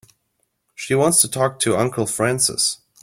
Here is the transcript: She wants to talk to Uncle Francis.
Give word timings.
She 0.73 0.95
wants 0.95 1.21
to 1.21 1.27
talk 1.29 1.59
to 1.59 1.77
Uncle 1.77 2.07
Francis. 2.07 2.79